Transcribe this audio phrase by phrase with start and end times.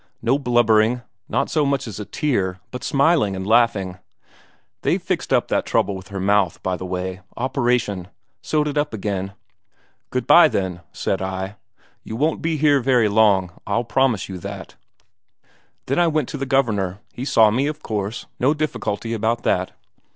[0.19, 3.99] No blubbering, not so much as a tear, but smiling and laughing...
[4.81, 8.07] they've fixed up that trouble with her mouth, by the way operation
[8.41, 9.33] sewed it up again.
[10.09, 11.57] 'Good bye, then,' said I.
[12.03, 14.73] 'You won't be here very long, I'll promise you that.'
[15.85, 19.69] "Then I went to the Governor he saw me, of course, no difficulty about that.